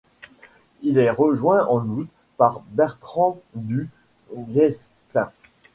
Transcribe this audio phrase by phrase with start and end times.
[0.81, 2.07] Il est rejoint en août
[2.37, 3.87] par Bertrand Du
[4.35, 5.31] Guesclin.